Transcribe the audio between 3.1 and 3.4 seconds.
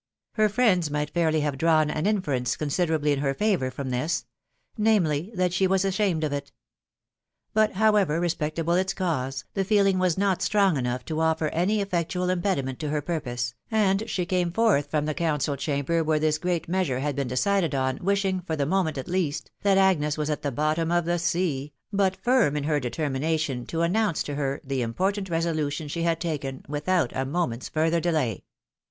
in her